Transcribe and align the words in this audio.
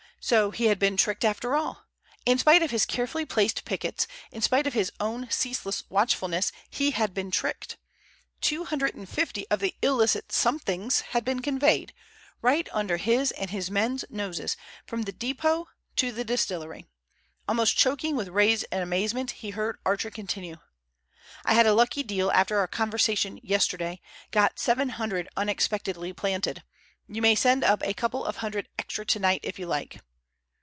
So 0.23 0.51
he 0.51 0.65
had 0.65 0.77
been 0.77 0.97
tricked 0.97 1.25
after 1.25 1.55
all! 1.55 1.87
In 2.27 2.37
spite 2.37 2.61
of 2.61 2.69
his 2.69 2.85
carefully 2.85 3.25
placed 3.25 3.65
pickets, 3.65 4.05
in 4.31 4.43
spite 4.43 4.67
of 4.67 4.73
his 4.73 4.91
own 4.99 5.27
ceaseless 5.31 5.83
watchfulness, 5.89 6.51
he 6.69 6.91
had 6.91 7.15
been 7.15 7.31
tricked. 7.31 7.77
Two 8.39 8.65
hundred 8.65 8.93
and 8.93 9.09
fifty 9.09 9.47
of 9.49 9.61
the 9.61 9.73
illicit 9.81 10.31
somethings 10.31 11.01
had 11.01 11.25
been 11.25 11.41
conveyed, 11.41 11.91
right 12.39 12.69
under 12.71 12.97
his 12.97 13.31
and 13.31 13.49
his 13.49 13.71
men's 13.71 14.05
noses, 14.11 14.55
from 14.85 15.01
the 15.01 15.11
depot 15.11 15.65
to 15.95 16.11
the 16.11 16.23
distillery. 16.23 16.85
Almost 17.49 17.75
choking 17.75 18.15
with 18.15 18.27
rage 18.27 18.63
and 18.71 18.83
amazement 18.83 19.31
he 19.31 19.49
heard 19.49 19.79
Archer 19.87 20.11
continue: 20.11 20.57
"I 21.45 21.55
had 21.55 21.65
a 21.65 21.73
lucky 21.73 22.03
deal 22.03 22.29
after 22.29 22.59
our 22.59 22.67
conversation 22.67 23.39
yesterday, 23.41 23.99
got 24.29 24.59
seven 24.59 24.89
hundred 24.89 25.29
unexpectedly 25.35 26.13
planted. 26.13 26.61
You 27.07 27.23
may 27.23 27.33
send 27.33 27.63
up 27.63 27.81
a 27.83 27.95
couple 27.95 28.23
of 28.23 28.37
hundred 28.37 28.69
extra 28.77 29.03
tonight 29.03 29.39
if 29.41 29.57
you 29.57 29.65
like." 29.65 29.99